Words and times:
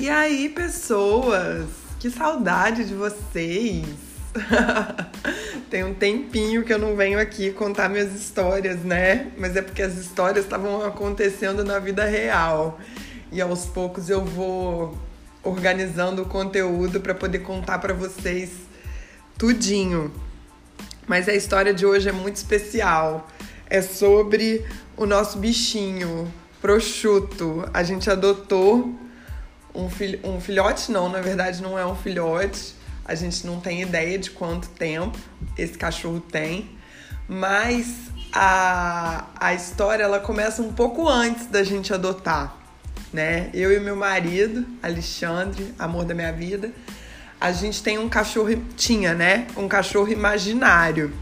E 0.00 0.08
aí, 0.08 0.48
pessoas? 0.48 1.68
Que 1.98 2.08
saudade 2.08 2.86
de 2.86 2.94
vocês! 2.94 3.84
Tem 5.68 5.84
um 5.84 5.92
tempinho 5.92 6.64
que 6.64 6.72
eu 6.72 6.78
não 6.78 6.96
venho 6.96 7.20
aqui 7.20 7.52
contar 7.52 7.90
minhas 7.90 8.14
histórias, 8.14 8.82
né? 8.82 9.30
Mas 9.36 9.56
é 9.56 9.60
porque 9.60 9.82
as 9.82 9.98
histórias 9.98 10.46
estavam 10.46 10.82
acontecendo 10.82 11.62
na 11.62 11.78
vida 11.78 12.06
real. 12.06 12.80
E 13.30 13.42
aos 13.42 13.66
poucos 13.66 14.08
eu 14.08 14.24
vou 14.24 14.98
organizando 15.42 16.22
o 16.22 16.24
conteúdo 16.24 16.98
para 17.02 17.14
poder 17.14 17.40
contar 17.40 17.78
para 17.78 17.92
vocês 17.92 18.52
tudinho. 19.36 20.10
Mas 21.06 21.28
a 21.28 21.34
história 21.34 21.74
de 21.74 21.84
hoje 21.84 22.08
é 22.08 22.12
muito 22.12 22.36
especial. 22.36 23.28
É 23.68 23.82
sobre 23.82 24.64
o 24.96 25.04
nosso 25.04 25.36
bichinho, 25.36 26.32
prosciutto. 26.58 27.68
A 27.74 27.82
gente 27.82 28.10
adotou 28.10 28.98
um, 29.74 29.88
filho, 29.88 30.20
um 30.24 30.40
filhote, 30.40 30.90
não, 30.90 31.08
na 31.08 31.20
verdade 31.20 31.62
não 31.62 31.78
é 31.78 31.86
um 31.86 31.96
filhote. 31.96 32.74
A 33.04 33.14
gente 33.14 33.46
não 33.46 33.60
tem 33.60 33.82
ideia 33.82 34.18
de 34.18 34.30
quanto 34.30 34.68
tempo 34.68 35.18
esse 35.56 35.76
cachorro 35.76 36.20
tem, 36.20 36.70
mas 37.28 37.86
a, 38.32 39.24
a 39.38 39.54
história 39.54 40.04
ela 40.04 40.20
começa 40.20 40.62
um 40.62 40.72
pouco 40.72 41.08
antes 41.08 41.46
da 41.46 41.64
gente 41.64 41.92
adotar, 41.92 42.56
né? 43.12 43.50
Eu 43.52 43.72
e 43.72 43.80
meu 43.80 43.96
marido, 43.96 44.64
Alexandre, 44.82 45.74
amor 45.78 46.04
da 46.04 46.14
minha 46.14 46.32
vida, 46.32 46.70
a 47.40 47.52
gente 47.52 47.82
tem 47.82 47.98
um 47.98 48.08
cachorro, 48.08 48.62
tinha, 48.76 49.14
né? 49.14 49.46
Um 49.56 49.66
cachorro 49.66 50.08
imaginário. 50.08 51.12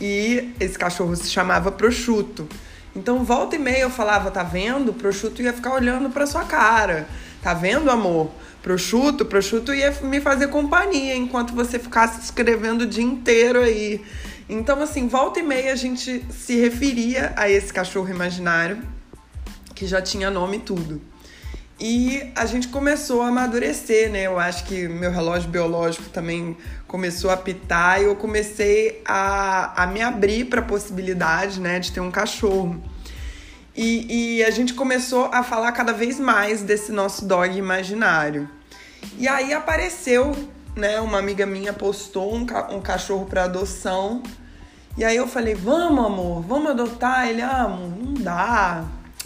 E 0.00 0.54
esse 0.58 0.78
cachorro 0.78 1.14
se 1.14 1.30
chamava 1.30 1.70
Prosciutto. 1.70 2.48
Então, 2.96 3.22
volta 3.22 3.54
e 3.54 3.58
meia 3.58 3.82
eu 3.82 3.90
falava, 3.90 4.30
tá 4.30 4.42
vendo? 4.42 4.92
Prosciutto 4.92 5.42
ia 5.42 5.52
ficar 5.52 5.74
olhando 5.74 6.10
pra 6.10 6.26
sua 6.26 6.44
cara. 6.44 7.06
Tá 7.42 7.54
vendo, 7.54 7.90
amor? 7.90 8.30
Prosciutto, 8.62 9.24
prosciutto 9.24 9.72
ia 9.72 9.90
me 10.02 10.20
fazer 10.20 10.48
companhia 10.48 11.16
enquanto 11.16 11.54
você 11.54 11.78
ficasse 11.78 12.20
escrevendo 12.20 12.82
o 12.82 12.86
dia 12.86 13.04
inteiro 13.04 13.60
aí. 13.60 14.04
Então, 14.48 14.82
assim, 14.82 15.08
volta 15.08 15.40
e 15.40 15.42
meia 15.42 15.72
a 15.72 15.76
gente 15.76 16.24
se 16.30 16.60
referia 16.60 17.32
a 17.36 17.48
esse 17.48 17.72
cachorro 17.72 18.08
imaginário, 18.08 18.82
que 19.74 19.86
já 19.86 20.02
tinha 20.02 20.30
nome 20.30 20.58
e 20.58 20.60
tudo. 20.60 21.00
E 21.82 22.30
a 22.36 22.44
gente 22.44 22.68
começou 22.68 23.22
a 23.22 23.28
amadurecer, 23.28 24.10
né? 24.10 24.26
Eu 24.26 24.38
acho 24.38 24.64
que 24.64 24.86
meu 24.86 25.10
relógio 25.10 25.48
biológico 25.48 26.10
também 26.10 26.54
começou 26.86 27.30
a 27.30 27.36
pitar 27.38 28.02
e 28.02 28.04
eu 28.04 28.14
comecei 28.16 29.00
a, 29.06 29.84
a 29.84 29.86
me 29.86 30.02
abrir 30.02 30.44
para 30.44 30.60
a 30.60 30.64
possibilidade, 30.64 31.58
né, 31.58 31.78
de 31.78 31.90
ter 31.90 32.00
um 32.00 32.10
cachorro. 32.10 32.82
E, 33.76 34.38
e 34.38 34.44
a 34.44 34.50
gente 34.50 34.74
começou 34.74 35.26
a 35.32 35.42
falar 35.42 35.72
cada 35.72 35.92
vez 35.92 36.18
mais 36.18 36.62
desse 36.62 36.90
nosso 36.90 37.24
dog 37.24 37.56
imaginário. 37.56 38.48
E 39.16 39.28
aí 39.28 39.52
apareceu, 39.52 40.34
né, 40.76 41.00
uma 41.00 41.18
amiga 41.18 41.46
minha 41.46 41.72
postou 41.72 42.34
um, 42.34 42.44
ca 42.44 42.68
um 42.72 42.80
cachorro 42.80 43.26
para 43.26 43.44
adoção. 43.44 44.22
E 44.96 45.04
aí 45.04 45.16
eu 45.16 45.28
falei, 45.28 45.54
vamos 45.54 46.04
amor, 46.04 46.42
vamos 46.42 46.70
adotar. 46.70 47.28
Ele, 47.28 47.42
ah, 47.42 47.62
amor, 47.62 47.90
não 47.96 48.14
dá. 48.14 48.84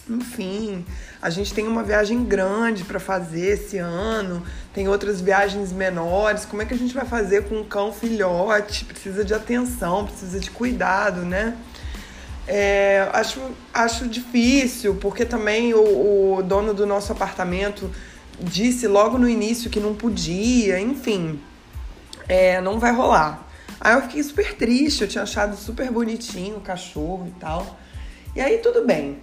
Enfim, 0.09 0.85
a 1.23 1.31
gente 1.31 1.55
tem 1.55 1.67
uma 1.67 1.83
viagem 1.83 2.23
grande 2.25 2.85
para 2.85 3.01
fazer 3.01 3.55
esse 3.55 3.79
ano, 3.79 4.45
tem 4.75 4.87
outras 4.87 5.23
viagens 5.23 5.73
menores. 5.73 6.45
Como 6.45 6.61
é 6.61 6.67
que 6.67 6.75
a 6.75 6.77
gente 6.77 6.93
vai 6.93 7.07
fazer 7.07 7.49
com 7.49 7.61
um 7.61 7.65
cão 7.65 7.91
filhote? 7.91 8.85
Precisa 8.85 9.25
de 9.25 9.33
atenção, 9.33 10.05
precisa 10.05 10.39
de 10.39 10.51
cuidado, 10.51 11.23
né? 11.23 11.57
É, 12.47 13.09
acho, 13.13 13.41
acho 13.73 14.07
difícil, 14.07 14.97
porque 14.97 15.25
também 15.25 15.73
o, 15.73 16.37
o 16.37 16.43
dono 16.43 16.75
do 16.75 16.85
nosso 16.85 17.11
apartamento 17.13 17.91
disse 18.39 18.87
logo 18.87 19.17
no 19.17 19.29
início 19.29 19.71
que 19.71 19.81
não 19.81 19.95
podia, 19.95 20.79
enfim, 20.79 21.41
é, 22.29 22.61
não 22.61 22.79
vai 22.79 22.93
rolar. 22.93 23.49
Aí 23.81 23.95
eu 23.95 24.03
fiquei 24.03 24.23
super 24.23 24.55
triste, 24.55 25.03
eu 25.03 25.09
tinha 25.09 25.25
achado 25.25 25.57
super 25.57 25.91
bonitinho 25.91 26.57
o 26.57 26.61
cachorro 26.61 27.27
e 27.29 27.41
tal. 27.41 27.79
E 28.35 28.41
aí 28.41 28.59
tudo 28.59 28.85
bem. 28.87 29.19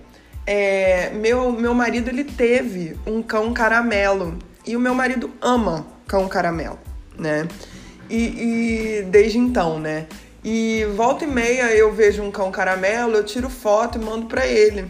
É, 0.45 1.11
meu, 1.11 1.51
meu 1.51 1.73
marido 1.73 2.09
ele 2.09 2.23
teve 2.23 2.97
um 3.05 3.21
cão 3.21 3.53
caramelo 3.53 4.39
e 4.65 4.75
o 4.75 4.79
meu 4.79 4.93
marido 4.93 5.31
ama 5.41 5.85
cão 6.07 6.27
caramelo, 6.27 6.79
né? 7.17 7.47
E, 8.09 8.99
e 8.99 9.01
desde 9.03 9.37
então, 9.37 9.79
né? 9.79 10.07
E 10.43 10.85
volta 10.95 11.23
e 11.23 11.27
meia 11.27 11.71
eu 11.75 11.93
vejo 11.93 12.23
um 12.23 12.31
cão 12.31 12.51
caramelo, 12.51 13.15
eu 13.15 13.23
tiro 13.23 13.49
foto 13.49 13.97
e 13.99 14.03
mando 14.03 14.25
pra 14.25 14.45
ele. 14.45 14.89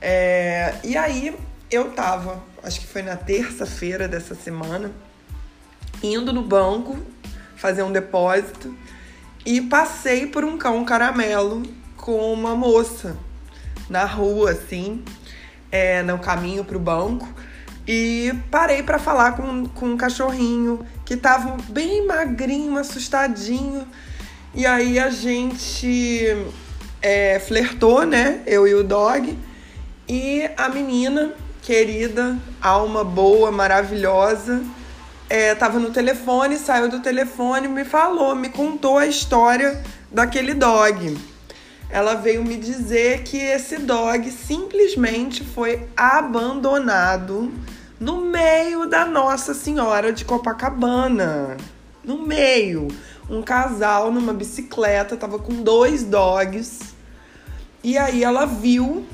É, 0.00 0.74
e 0.82 0.96
aí 0.96 1.36
eu 1.70 1.92
tava, 1.92 2.42
acho 2.62 2.80
que 2.80 2.86
foi 2.86 3.02
na 3.02 3.16
terça-feira 3.16 4.08
dessa 4.08 4.34
semana, 4.34 4.90
indo 6.02 6.32
no 6.32 6.42
banco 6.42 6.98
fazer 7.54 7.82
um 7.82 7.92
depósito 7.92 8.74
e 9.44 9.60
passei 9.60 10.26
por 10.26 10.44
um 10.44 10.58
cão 10.58 10.84
caramelo 10.84 11.62
com 11.96 12.32
uma 12.32 12.56
moça 12.56 13.16
na 13.88 14.04
rua, 14.04 14.52
assim, 14.52 15.04
é, 15.70 16.02
no 16.02 16.18
caminho 16.18 16.64
pro 16.64 16.78
banco. 16.78 17.28
E 17.86 18.32
parei 18.50 18.82
para 18.82 18.98
falar 18.98 19.32
com, 19.32 19.66
com 19.66 19.86
um 19.86 19.96
cachorrinho 19.96 20.84
que 21.04 21.16
tava 21.16 21.56
bem 21.68 22.06
magrinho, 22.06 22.78
assustadinho. 22.78 23.86
E 24.54 24.66
aí 24.66 24.98
a 24.98 25.10
gente 25.10 26.36
é, 27.00 27.38
flertou, 27.38 28.04
né? 28.04 28.42
Eu 28.46 28.66
e 28.66 28.74
o 28.74 28.82
dog. 28.84 29.38
E 30.08 30.48
a 30.56 30.68
menina, 30.68 31.32
querida, 31.62 32.36
alma 32.60 33.04
boa, 33.04 33.52
maravilhosa, 33.52 34.62
é, 35.28 35.54
tava 35.54 35.78
no 35.78 35.90
telefone, 35.90 36.58
saiu 36.58 36.88
do 36.88 37.00
telefone, 37.00 37.68
me 37.68 37.84
falou, 37.84 38.34
me 38.34 38.48
contou 38.48 38.98
a 38.98 39.06
história 39.06 39.80
daquele 40.10 40.54
dog 40.54 41.16
ela 41.90 42.14
veio 42.14 42.44
me 42.44 42.56
dizer 42.56 43.24
que 43.24 43.36
esse 43.36 43.78
dog 43.78 44.30
simplesmente 44.30 45.42
foi 45.42 45.88
abandonado 45.96 47.52
no 47.98 48.20
meio 48.20 48.86
da 48.86 49.04
Nossa 49.04 49.52
Senhora 49.52 50.12
de 50.12 50.24
Copacabana. 50.24 51.56
No 52.04 52.24
meio. 52.24 52.88
Um 53.30 53.42
casal 53.42 54.10
numa 54.10 54.32
bicicleta, 54.32 55.16
tava 55.16 55.38
com 55.38 55.62
dois 55.62 56.02
dogs. 56.02 56.80
E 57.82 57.96
aí 57.96 58.24
ela 58.24 58.44
viu 58.44 59.06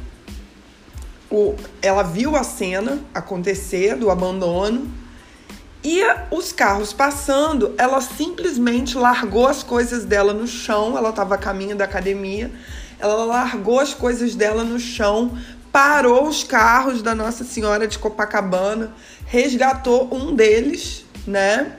o, 1.30 1.54
ela 1.82 2.02
viu 2.02 2.34
a 2.34 2.42
cena 2.42 2.98
acontecer 3.14 3.94
do 3.96 4.10
abandono 4.10 4.90
e 5.88 6.02
os 6.32 6.50
carros 6.50 6.92
passando, 6.92 7.72
ela 7.78 8.00
simplesmente 8.00 8.98
largou 8.98 9.46
as 9.46 9.62
coisas 9.62 10.04
dela 10.04 10.32
no 10.32 10.44
chão. 10.44 10.98
Ela 10.98 11.10
estava 11.10 11.36
a 11.36 11.38
caminho 11.38 11.76
da 11.76 11.84
academia. 11.84 12.50
Ela 12.98 13.24
largou 13.24 13.78
as 13.78 13.94
coisas 13.94 14.34
dela 14.34 14.64
no 14.64 14.80
chão, 14.80 15.38
parou 15.70 16.26
os 16.26 16.42
carros 16.42 17.02
da 17.02 17.14
Nossa 17.14 17.44
Senhora 17.44 17.86
de 17.86 18.00
Copacabana, 18.00 18.94
resgatou 19.26 20.12
um 20.12 20.34
deles, 20.34 21.04
né? 21.24 21.76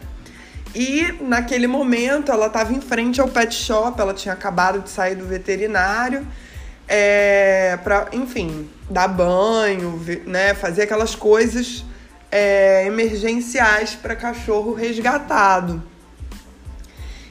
E 0.79 1.11
naquele 1.21 1.65
momento 1.65 2.31
ela 2.31 2.45
estava 2.45 2.71
em 2.71 2.79
frente 2.79 3.19
ao 3.19 3.27
pet 3.27 3.51
shop, 3.51 3.99
ela 3.99 4.13
tinha 4.13 4.35
acabado 4.35 4.79
de 4.79 4.91
sair 4.91 5.15
do 5.15 5.25
veterinário, 5.25 6.27
é, 6.87 7.79
para, 7.83 8.09
enfim, 8.13 8.69
dar 8.87 9.07
banho, 9.07 9.99
né? 10.27 10.53
Fazer 10.53 10.83
aquelas 10.83 11.15
coisas 11.15 11.83
é, 12.31 12.85
emergenciais 12.85 13.95
para 13.95 14.15
cachorro 14.15 14.75
resgatado. 14.75 15.81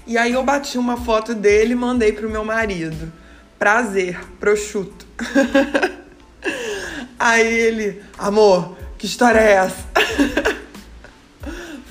E 0.09 0.19
aí 0.19 0.33
eu 0.33 0.43
bati 0.43 0.77
uma 0.77 0.97
foto 0.97 1.33
dele 1.33 1.75
e 1.75 1.77
mandei 1.77 2.11
pro 2.11 2.29
meu 2.29 2.45
marido. 2.45 3.13
Prazer, 3.61 4.19
prosciutto. 4.41 5.07
aí 7.17 7.47
ele, 7.47 8.03
amor, 8.19 8.77
que 8.99 9.07
história 9.07 9.39
é 9.39 9.53
essa? 9.53 9.87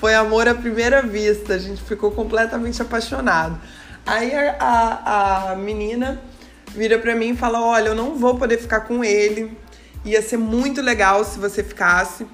Foi 0.06 0.14
amor 0.14 0.46
à 0.46 0.54
primeira 0.54 1.02
vista, 1.02 1.54
a 1.54 1.58
gente 1.58 1.82
ficou 1.82 2.12
completamente 2.12 2.80
apaixonado. 2.80 3.60
Aí 4.06 4.32
a, 4.32 4.56
a, 4.60 5.50
a 5.50 5.56
menina 5.56 6.22
vira 6.68 6.96
pra 6.96 7.16
mim 7.16 7.30
e 7.30 7.36
fala: 7.36 7.60
Olha, 7.60 7.88
eu 7.88 7.94
não 7.96 8.14
vou 8.14 8.38
poder 8.38 8.56
ficar 8.56 8.82
com 8.82 9.02
ele. 9.02 9.58
Ia 10.04 10.22
ser 10.22 10.36
muito 10.36 10.80
legal 10.80 11.24
se 11.24 11.40
você 11.40 11.64
ficasse. 11.64 12.24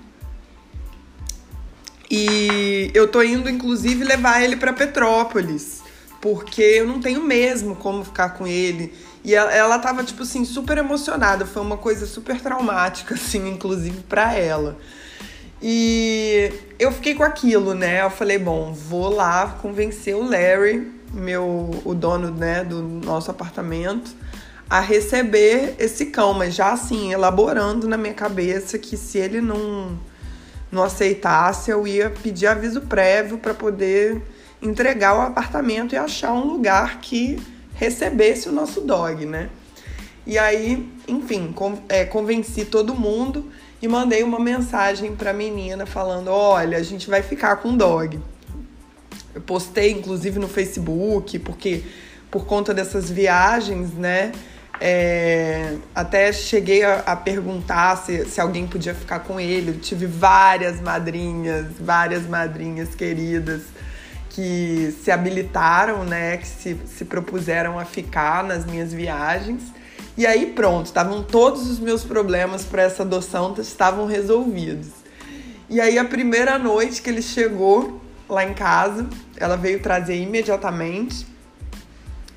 E 2.10 2.90
eu 2.92 3.08
tô 3.08 3.22
indo, 3.22 3.48
inclusive, 3.48 4.04
levar 4.04 4.42
ele 4.42 4.56
para 4.56 4.74
Petrópolis, 4.74 5.82
porque 6.20 6.60
eu 6.60 6.86
não 6.86 7.00
tenho 7.00 7.22
mesmo 7.22 7.74
como 7.74 8.04
ficar 8.04 8.34
com 8.34 8.46
ele. 8.46 8.92
E 9.24 9.34
ela, 9.34 9.50
ela 9.50 9.78
tava, 9.78 10.04
tipo 10.04 10.24
assim, 10.24 10.44
super 10.44 10.76
emocionada. 10.76 11.46
Foi 11.46 11.62
uma 11.62 11.78
coisa 11.78 12.04
super 12.04 12.38
traumática, 12.38 13.14
assim, 13.14 13.48
inclusive 13.48 14.02
para 14.02 14.34
ela. 14.34 14.76
E 15.62 16.52
eu 16.76 16.90
fiquei 16.90 17.14
com 17.14 17.22
aquilo, 17.22 17.72
né? 17.72 18.02
Eu 18.02 18.10
falei, 18.10 18.36
bom, 18.36 18.72
vou 18.72 19.08
lá 19.08 19.58
convencer 19.62 20.16
o 20.16 20.28
Larry, 20.28 20.90
meu, 21.12 21.70
o 21.84 21.94
dono, 21.94 22.32
né, 22.32 22.64
do 22.64 22.82
nosso 22.82 23.30
apartamento, 23.30 24.10
a 24.68 24.80
receber 24.80 25.76
esse 25.78 26.06
cão, 26.06 26.34
mas 26.34 26.54
já 26.54 26.72
assim, 26.72 27.12
elaborando 27.12 27.86
na 27.86 27.96
minha 27.96 28.14
cabeça 28.14 28.76
que 28.78 28.96
se 28.96 29.18
ele 29.18 29.40
não 29.40 29.98
não 30.70 30.82
aceitasse, 30.82 31.70
eu 31.70 31.86
ia 31.86 32.08
pedir 32.08 32.46
aviso 32.46 32.80
prévio 32.80 33.36
para 33.36 33.52
poder 33.52 34.22
entregar 34.62 35.14
o 35.14 35.20
apartamento 35.20 35.94
e 35.94 35.98
achar 35.98 36.32
um 36.32 36.46
lugar 36.46 36.98
que 36.98 37.38
recebesse 37.74 38.48
o 38.48 38.52
nosso 38.52 38.80
dog, 38.80 39.26
né? 39.26 39.50
E 40.26 40.38
aí, 40.38 40.88
enfim, 41.06 41.54
é, 41.90 42.06
convenci 42.06 42.64
todo 42.64 42.94
mundo 42.94 43.50
e 43.82 43.88
mandei 43.88 44.22
uma 44.22 44.38
mensagem 44.38 45.14
para 45.16 45.30
a 45.30 45.34
menina 45.34 45.84
falando: 45.84 46.28
olha, 46.28 46.78
a 46.78 46.82
gente 46.82 47.10
vai 47.10 47.20
ficar 47.20 47.56
com 47.56 47.70
o 47.70 47.76
dog. 47.76 48.20
Eu 49.34 49.40
postei, 49.40 49.90
inclusive, 49.90 50.38
no 50.38 50.46
Facebook, 50.46 51.38
porque 51.40 51.82
por 52.30 52.46
conta 52.46 52.72
dessas 52.72 53.10
viagens, 53.10 53.92
né? 53.92 54.30
É, 54.80 55.76
até 55.94 56.32
cheguei 56.32 56.82
a, 56.82 57.00
a 57.00 57.16
perguntar 57.16 57.96
se, 57.98 58.24
se, 58.26 58.40
alguém 58.40 58.66
podia 58.66 58.94
ficar 58.94 59.20
com 59.20 59.38
ele. 59.38 59.70
Eu 59.70 59.78
tive 59.78 60.06
várias 60.06 60.80
madrinhas, 60.80 61.66
várias 61.78 62.26
madrinhas 62.26 62.94
queridas 62.94 63.62
que 64.30 64.96
se 65.02 65.10
habilitaram, 65.10 66.04
né? 66.04 66.36
Que 66.36 66.46
se, 66.46 66.76
se 66.86 67.04
propuseram 67.04 67.78
a 67.78 67.84
ficar 67.84 68.44
nas 68.44 68.64
minhas 68.64 68.92
viagens. 68.92 69.62
E 70.16 70.26
aí 70.26 70.46
pronto, 70.46 70.86
estavam 70.86 71.22
todos 71.22 71.70
os 71.70 71.78
meus 71.78 72.04
problemas 72.04 72.64
para 72.64 72.82
essa 72.82 73.02
adoção 73.02 73.54
estavam 73.58 74.06
resolvidos. 74.06 74.88
E 75.70 75.80
aí 75.80 75.98
a 75.98 76.04
primeira 76.04 76.58
noite 76.58 77.00
que 77.00 77.08
ele 77.08 77.22
chegou 77.22 78.00
lá 78.28 78.44
em 78.44 78.52
casa, 78.52 79.08
ela 79.36 79.56
veio 79.56 79.80
trazer 79.80 80.20
imediatamente 80.20 81.26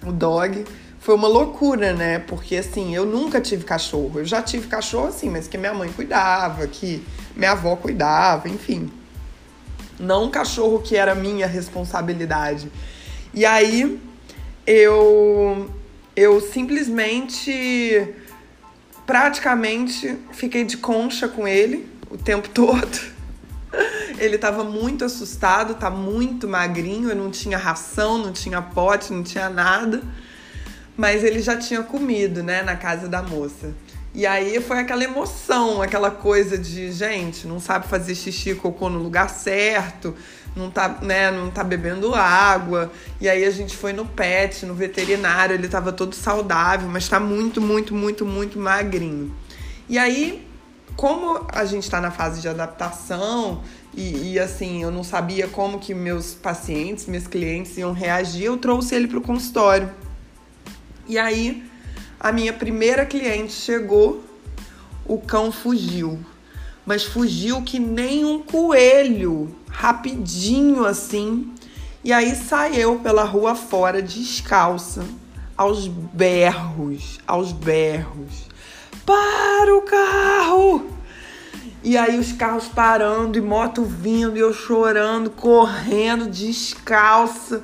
o 0.06 0.12
dog 0.12 0.66
foi 1.06 1.14
uma 1.14 1.28
loucura, 1.28 1.94
né? 1.94 2.18
Porque 2.18 2.56
assim, 2.56 2.96
eu 2.96 3.06
nunca 3.06 3.40
tive 3.40 3.64
cachorro. 3.64 4.14
Eu 4.16 4.26
já 4.26 4.42
tive 4.42 4.66
cachorro 4.66 5.10
assim, 5.10 5.30
mas 5.30 5.48
que 5.48 5.56
minha 5.56 5.72
mãe 5.72 5.88
cuidava, 5.92 6.66
que 6.66 7.06
minha 7.36 7.52
avó 7.52 7.76
cuidava, 7.76 8.50
enfim. 8.50 8.90
Não 10.00 10.24
um 10.24 10.32
cachorro 10.32 10.80
que 10.80 10.98
era 10.98 11.14
minha 11.14 11.46
responsabilidade. 11.46 12.72
E 13.36 13.46
aí 13.46 14.02
eu 14.66 15.70
eu 16.16 16.40
simplesmente 16.42 18.08
praticamente 19.06 20.18
fiquei 20.32 20.64
de 20.64 20.78
concha 20.78 21.28
com 21.28 21.48
ele 21.48 21.88
o 22.10 22.18
tempo 22.18 22.50
todo. 22.54 23.16
Ele 24.18 24.36
estava 24.36 24.64
muito 24.64 25.04
assustado, 25.04 25.76
tá 25.76 25.90
muito 25.90 26.48
magrinho, 26.48 27.10
eu 27.10 27.16
não 27.16 27.30
tinha 27.30 27.58
ração, 27.58 28.18
não 28.18 28.32
tinha 28.32 28.62
pote, 28.62 29.12
não 29.12 29.22
tinha 29.22 29.50
nada 29.50 30.02
mas 30.98 31.24
ele 31.24 31.42
já 31.42 31.58
tinha 31.58 31.84
comido, 31.84 32.42
né, 32.42 32.62
na 32.62 32.76
casa 32.76 33.08
da 33.08 33.22
moça. 33.22 33.74
E 34.16 34.26
aí 34.26 34.62
foi 34.62 34.80
aquela 34.80 35.04
emoção, 35.04 35.82
aquela 35.82 36.10
coisa 36.10 36.58
de, 36.58 36.90
gente, 36.90 37.46
não 37.46 37.60
sabe 37.60 37.86
fazer 37.90 38.16
xixi 38.16 38.52
e 38.52 38.56
cocô 38.56 38.90
no 38.90 38.98
lugar 38.98 39.30
certo, 39.30 40.16
não 40.56 40.72
tá, 40.72 41.00
né, 41.02 41.30
não 41.30 41.52
tá 41.52 41.66
bebendo 41.66 42.16
água. 42.16 42.90
E 43.20 43.28
aí 43.28 43.44
a 43.44 43.52
gente 43.52 43.76
foi 43.76 43.92
no 43.92 44.06
pet, 44.06 44.66
no 44.66 44.74
veterinário, 44.74 45.54
ele 45.54 45.68
tava 45.68 45.92
todo 45.92 46.16
saudável, 46.16 46.88
mas 46.88 47.10
tá 47.10 47.20
muito, 47.20 47.60
muito, 47.60 47.94
muito, 47.94 48.26
muito 48.26 48.58
magrinho. 48.58 49.36
E 49.90 49.98
aí, 49.98 50.48
como 50.96 51.46
a 51.52 51.66
gente 51.66 51.92
tá 51.92 52.00
na 52.00 52.10
fase 52.10 52.40
de 52.40 52.48
adaptação 52.48 53.64
e, 53.94 54.32
e 54.32 54.40
assim, 54.40 54.82
eu 54.82 54.92
não 54.92 55.04
sabia 55.04 55.50
como 55.50 55.78
que 55.78 55.94
meus 55.94 56.34
pacientes, 56.34 57.06
meus 57.06 57.28
clientes 57.28 57.78
iam 57.78 57.92
reagir, 57.92 58.46
eu 58.46 58.56
trouxe 58.56 58.96
ele 58.96 59.10
pro 59.10 59.20
consultório. 59.20 59.92
E 61.06 61.20
aí, 61.20 61.75
a 62.26 62.32
minha 62.32 62.52
primeira 62.52 63.06
cliente 63.06 63.54
chegou, 63.54 64.24
o 65.06 65.20
cão 65.20 65.52
fugiu. 65.52 66.20
Mas 66.84 67.04
fugiu 67.04 67.62
que 67.62 67.78
nem 67.78 68.26
um 68.26 68.42
coelho, 68.42 69.56
rapidinho 69.70 70.86
assim. 70.86 71.54
E 72.04 72.12
aí 72.12 72.36
saiu 72.36 72.98
pela 72.98 73.24
rua 73.24 73.54
fora, 73.54 74.02
descalça, 74.02 75.06
aos 75.56 75.88
berros, 75.88 77.20
aos 77.28 77.52
berros. 77.52 78.50
Para 79.06 79.76
o 79.78 79.84
carro! 79.84 80.90
E 81.84 81.96
aí 81.96 82.18
os 82.18 82.32
carros 82.32 82.68
parando 82.68 83.38
e 83.38 83.42
moto 83.42 83.84
vindo 83.84 84.36
e 84.36 84.40
eu 84.40 84.52
chorando, 84.52 85.30
correndo, 85.30 86.28
descalça 86.28 87.62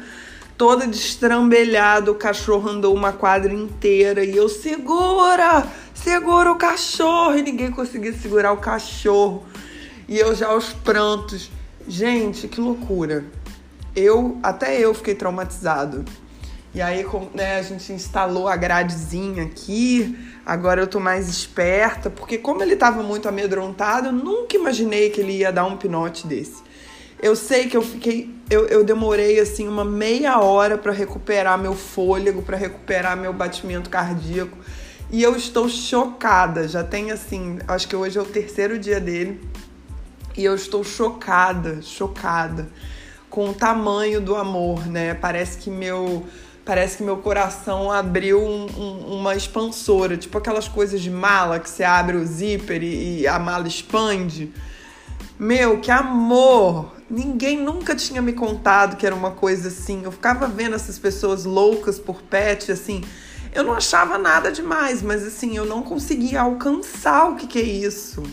toda 0.61 0.85
destrambelhada, 0.85 2.11
o 2.11 2.15
cachorro 2.15 2.69
andou 2.69 2.93
uma 2.93 3.11
quadra 3.11 3.51
inteira 3.51 4.23
e 4.23 4.37
eu 4.37 4.47
segura, 4.47 5.65
segura 5.91 6.51
o 6.51 6.55
cachorro 6.55 7.35
e 7.35 7.41
ninguém 7.41 7.71
conseguia 7.71 8.13
segurar 8.13 8.53
o 8.53 8.57
cachorro. 8.57 9.43
E 10.07 10.19
eu 10.19 10.35
já 10.35 10.49
aos 10.49 10.71
prantos. 10.71 11.49
Gente, 11.87 12.47
que 12.47 12.61
loucura. 12.61 13.25
Eu, 13.95 14.37
até 14.43 14.79
eu 14.79 14.93
fiquei 14.93 15.15
traumatizado. 15.15 16.05
E 16.75 16.79
aí, 16.79 17.03
né, 17.33 17.57
a 17.57 17.63
gente 17.63 17.91
instalou 17.91 18.47
a 18.47 18.55
gradezinha 18.55 19.41
aqui. 19.45 20.15
Agora 20.45 20.79
eu 20.79 20.85
tô 20.85 20.99
mais 20.99 21.27
esperta, 21.27 22.07
porque 22.11 22.37
como 22.37 22.61
ele 22.61 22.75
tava 22.75 23.01
muito 23.01 23.27
amedrontado, 23.27 24.09
eu 24.09 24.13
nunca 24.13 24.55
imaginei 24.55 25.09
que 25.09 25.21
ele 25.21 25.37
ia 25.37 25.51
dar 25.51 25.65
um 25.65 25.75
pinote 25.75 26.27
desse. 26.27 26.61
Eu 27.21 27.35
sei 27.35 27.67
que 27.67 27.77
eu 27.77 27.83
fiquei, 27.83 28.33
eu, 28.49 28.65
eu 28.65 28.83
demorei 28.83 29.39
assim 29.39 29.67
uma 29.67 29.85
meia 29.85 30.39
hora 30.39 30.77
para 30.77 30.91
recuperar 30.91 31.57
meu 31.57 31.75
fôlego, 31.75 32.41
para 32.41 32.57
recuperar 32.57 33.15
meu 33.15 33.31
batimento 33.31 33.89
cardíaco. 33.89 34.57
E 35.11 35.21
eu 35.21 35.35
estou 35.35 35.69
chocada. 35.69 36.67
Já 36.67 36.83
tem 36.83 37.11
assim, 37.11 37.59
acho 37.67 37.87
que 37.87 37.95
hoje 37.95 38.17
é 38.17 38.21
o 38.21 38.25
terceiro 38.25 38.79
dia 38.79 38.99
dele. 38.99 39.39
E 40.35 40.43
eu 40.43 40.55
estou 40.55 40.83
chocada, 40.83 41.81
chocada 41.81 42.69
com 43.29 43.49
o 43.49 43.53
tamanho 43.53 44.19
do 44.19 44.35
amor, 44.35 44.87
né? 44.87 45.13
Parece 45.13 45.57
que 45.57 45.69
meu 45.69 46.25
parece 46.63 46.97
que 46.97 47.03
meu 47.03 47.17
coração 47.17 47.91
abriu 47.91 48.39
um, 48.39 48.65
um, 48.77 49.19
uma 49.19 49.35
expansora, 49.35 50.15
tipo 50.15 50.37
aquelas 50.37 50.67
coisas 50.67 51.01
de 51.01 51.09
mala 51.09 51.59
que 51.59 51.69
você 51.69 51.83
abre 51.83 52.17
o 52.17 52.25
zíper 52.25 52.83
e, 52.83 53.21
e 53.21 53.27
a 53.27 53.39
mala 53.39 53.67
expande. 53.67 54.53
Meu, 55.39 55.79
que 55.79 55.89
amor! 55.89 57.00
Ninguém 57.11 57.61
nunca 57.61 57.93
tinha 57.93 58.21
me 58.21 58.31
contado 58.31 58.95
que 58.95 59.05
era 59.05 59.13
uma 59.13 59.31
coisa 59.31 59.67
assim. 59.67 60.01
Eu 60.05 60.13
ficava 60.13 60.47
vendo 60.47 60.75
essas 60.75 60.97
pessoas 60.97 61.43
loucas 61.43 61.99
por 61.99 62.21
pet, 62.21 62.71
assim. 62.71 63.03
Eu 63.53 63.65
não 63.65 63.73
achava 63.73 64.17
nada 64.17 64.49
demais, 64.49 65.01
mas 65.01 65.27
assim, 65.27 65.57
eu 65.57 65.65
não 65.65 65.83
conseguia 65.83 66.39
alcançar 66.39 67.29
o 67.29 67.35
que, 67.35 67.47
que 67.47 67.59
é 67.59 67.63
isso. 67.63 68.23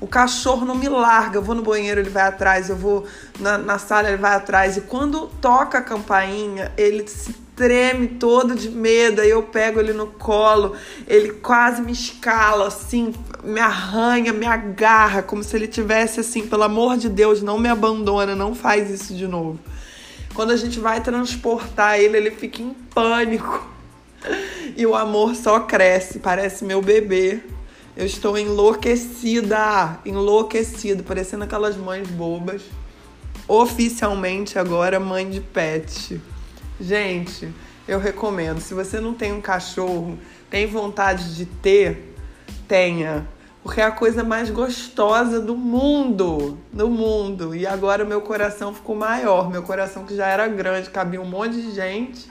O 0.00 0.06
cachorro 0.06 0.64
não 0.64 0.76
me 0.76 0.88
larga. 0.88 1.38
Eu 1.38 1.42
vou 1.42 1.56
no 1.56 1.62
banheiro, 1.62 2.00
ele 2.00 2.08
vai 2.08 2.22
atrás. 2.22 2.70
Eu 2.70 2.76
vou 2.76 3.04
na, 3.40 3.58
na 3.58 3.78
sala, 3.78 4.06
ele 4.06 4.16
vai 4.16 4.36
atrás. 4.36 4.76
E 4.76 4.82
quando 4.82 5.26
toca 5.40 5.78
a 5.78 5.82
campainha, 5.82 6.70
ele 6.76 7.08
se 7.08 7.34
treme 7.60 8.08
todo 8.08 8.54
de 8.54 8.70
medo. 8.70 9.20
Aí 9.20 9.28
eu 9.28 9.42
pego 9.42 9.78
ele 9.78 9.92
no 9.92 10.06
colo, 10.06 10.74
ele 11.06 11.32
quase 11.34 11.82
me 11.82 11.92
escala, 11.92 12.68
assim, 12.68 13.14
me 13.44 13.60
arranha, 13.60 14.32
me 14.32 14.46
agarra, 14.46 15.22
como 15.22 15.44
se 15.44 15.54
ele 15.54 15.68
tivesse 15.68 16.20
assim, 16.20 16.46
pelo 16.46 16.62
amor 16.62 16.96
de 16.96 17.10
Deus, 17.10 17.42
não 17.42 17.58
me 17.58 17.68
abandona, 17.68 18.34
não 18.34 18.54
faz 18.54 18.88
isso 18.88 19.14
de 19.14 19.28
novo. 19.28 19.60
Quando 20.32 20.52
a 20.52 20.56
gente 20.56 20.80
vai 20.80 21.02
transportar 21.02 22.00
ele, 22.00 22.16
ele 22.16 22.30
fica 22.30 22.62
em 22.62 22.72
pânico. 22.94 23.68
E 24.76 24.86
o 24.86 24.94
amor 24.94 25.34
só 25.34 25.60
cresce, 25.60 26.20
parece 26.20 26.64
meu 26.64 26.80
bebê. 26.80 27.40
Eu 27.96 28.06
estou 28.06 28.38
enlouquecida, 28.38 29.98
enlouquecida, 30.06 31.02
parecendo 31.02 31.42
aquelas 31.42 31.76
mães 31.76 32.08
bobas. 32.08 32.62
Oficialmente 33.48 34.58
agora 34.58 35.00
mãe 35.00 35.28
de 35.28 35.40
pet. 35.40 36.20
Gente, 36.80 37.52
eu 37.86 37.98
recomendo. 37.98 38.58
Se 38.60 38.72
você 38.72 39.00
não 39.00 39.12
tem 39.12 39.32
um 39.32 39.40
cachorro, 39.40 40.18
tem 40.48 40.66
vontade 40.66 41.36
de 41.36 41.44
ter, 41.44 42.16
tenha. 42.66 43.28
Porque 43.62 43.82
é 43.82 43.84
a 43.84 43.90
coisa 43.90 44.24
mais 44.24 44.48
gostosa 44.48 45.40
do 45.40 45.54
mundo. 45.54 46.58
Do 46.72 46.88
mundo. 46.88 47.54
E 47.54 47.66
agora 47.66 48.04
meu 48.04 48.22
coração 48.22 48.72
ficou 48.72 48.96
maior. 48.96 49.50
Meu 49.50 49.62
coração 49.62 50.06
que 50.06 50.16
já 50.16 50.26
era 50.26 50.48
grande, 50.48 50.88
cabia 50.88 51.20
um 51.20 51.26
monte 51.26 51.60
de 51.60 51.72
gente. 51.72 52.30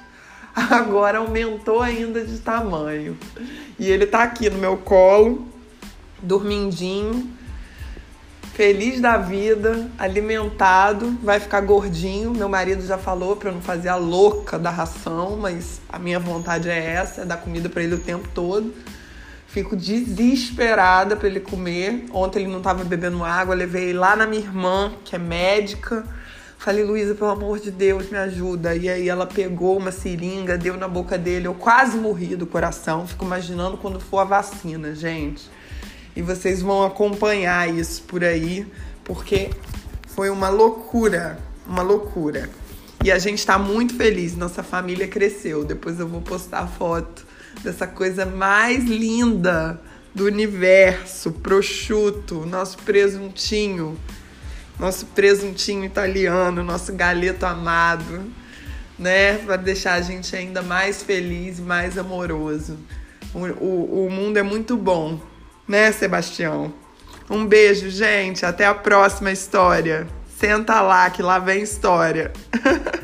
Agora 0.72 1.20
aumentou 1.20 1.80
ainda 1.80 2.26
de 2.26 2.40
tamanho. 2.40 3.16
E 3.78 3.88
ele 3.88 4.08
tá 4.08 4.24
aqui 4.24 4.50
no 4.50 4.58
meu 4.58 4.76
colo, 4.78 5.48
dormindinho 6.24 7.39
feliz 8.60 9.00
da 9.00 9.16
vida, 9.16 9.90
alimentado, 9.98 11.18
vai 11.24 11.40
ficar 11.40 11.62
gordinho. 11.62 12.32
Meu 12.32 12.50
marido 12.50 12.86
já 12.86 12.98
falou 12.98 13.38
para 13.38 13.52
eu 13.52 13.54
não 13.54 13.62
fazer 13.62 13.88
a 13.88 13.96
louca 13.96 14.60
da 14.60 14.70
ração, 14.70 15.38
mas 15.38 15.80
a 15.88 15.98
minha 15.98 16.20
vontade 16.20 16.70
é 16.70 16.78
essa, 16.78 17.22
é 17.22 17.26
dar 17.26 17.38
comida 17.38 17.70
para 17.70 17.82
ele 17.82 17.96
o 17.96 18.00
tempo 18.00 18.28
todo. 18.34 18.74
Fico 19.48 19.78
desesperada 19.78 21.16
para 21.16 21.30
ele 21.30 21.40
comer. 21.40 22.04
Ontem 22.12 22.40
ele 22.40 22.52
não 22.52 22.58
estava 22.58 22.84
bebendo 22.84 23.24
água, 23.24 23.56
levei 23.56 23.94
lá 23.94 24.14
na 24.14 24.28
minha 24.28 24.42
irmã, 24.42 24.92
que 25.06 25.16
é 25.16 25.20
médica. 25.20 26.04
Falei, 26.58 26.84
Luísa, 26.84 27.16
pelo 27.16 27.30
amor 27.30 27.62
de 27.62 27.72
Deus, 27.72 28.10
me 28.10 28.18
ajuda. 28.18 28.76
E 28.76 28.90
aí 28.90 29.08
ela 29.08 29.26
pegou 29.26 29.78
uma 29.78 29.94
seringa, 29.94 30.58
deu 30.58 30.76
na 30.76 30.90
boca 30.90 31.18
dele. 31.18 31.48
Eu 31.48 31.54
quase 31.54 31.98
morri 31.98 32.36
do 32.36 32.46
coração. 32.46 33.08
Fico 33.08 33.24
imaginando 33.24 33.78
quando 33.78 34.02
for 34.02 34.20
a 34.20 34.26
vacina, 34.26 34.94
gente 34.94 35.50
e 36.16 36.22
vocês 36.22 36.62
vão 36.62 36.84
acompanhar 36.84 37.74
isso 37.74 38.04
por 38.04 38.24
aí, 38.24 38.66
porque 39.04 39.50
foi 40.08 40.30
uma 40.30 40.50
loucura, 40.50 41.40
uma 41.68 41.82
loucura. 41.82 42.50
E 43.04 43.12
a 43.12 43.18
gente 43.18 43.46
tá 43.46 43.58
muito 43.58 43.96
feliz, 43.96 44.36
nossa 44.36 44.62
família 44.62 45.08
cresceu. 45.08 45.64
Depois 45.64 46.00
eu 46.00 46.08
vou 46.08 46.22
postar 46.22 46.68
foto 46.68 47.26
dessa 47.64 47.88
coisa 47.88 48.26
mais 48.26 48.84
linda 48.84 49.80
do 50.14 50.26
universo, 50.26 51.32
prosciutto, 51.32 52.46
nosso 52.46 52.78
presuntinho, 52.80 53.98
nosso 54.78 55.06
presuntinho 55.08 55.86
italiano, 55.86 56.64
nosso 56.64 56.92
galeto 56.94 57.46
amado, 57.46 58.24
né? 58.98 59.38
Para 59.38 59.56
deixar 59.56 59.94
a 59.94 60.02
gente 60.02 60.36
ainda 60.36 60.62
mais 60.62 61.02
feliz, 61.02 61.60
mais 61.60 61.98
amoroso. 61.98 62.78
O, 63.34 63.40
o, 63.64 64.06
o 64.08 64.12
mundo 64.12 64.38
é 64.38 64.44
muito 64.44 64.76
bom, 64.76 65.22
né, 65.70 65.92
Sebastião? 65.92 66.74
Um 67.30 67.46
beijo, 67.46 67.92
gente. 67.92 68.44
Até 68.44 68.66
a 68.66 68.74
próxima 68.74 69.32
história. 69.32 70.08
Senta 70.40 70.82
lá 70.82 71.10
que 71.12 71.22
lá 71.22 71.38
vem 71.38 71.62
história. 71.62 72.34